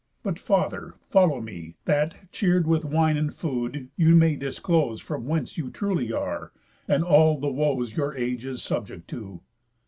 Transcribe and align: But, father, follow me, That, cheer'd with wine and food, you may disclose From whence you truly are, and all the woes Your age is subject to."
But, 0.23 0.39
father, 0.39 0.95
follow 1.11 1.41
me, 1.41 1.75
That, 1.85 2.31
cheer'd 2.31 2.65
with 2.65 2.83
wine 2.83 3.17
and 3.17 3.31
food, 3.31 3.89
you 3.95 4.15
may 4.15 4.35
disclose 4.35 4.99
From 4.99 5.27
whence 5.27 5.59
you 5.59 5.69
truly 5.69 6.11
are, 6.11 6.51
and 6.87 7.03
all 7.03 7.39
the 7.39 7.49
woes 7.51 7.95
Your 7.95 8.15
age 8.15 8.43
is 8.43 8.63
subject 8.63 9.07
to." 9.09 9.41